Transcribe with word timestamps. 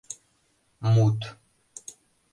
Мут... 0.93 1.19